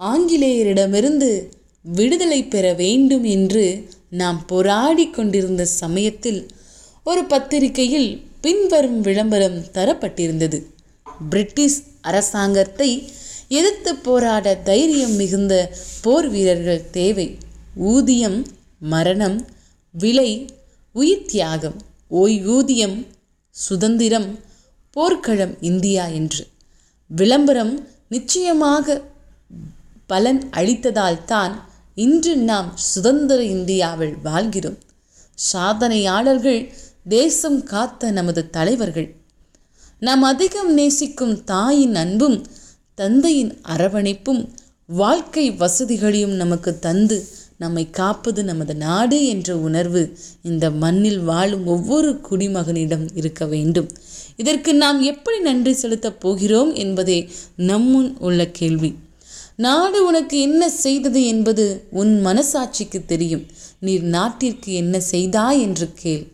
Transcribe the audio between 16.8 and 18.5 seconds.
தேவை. ஊதியம்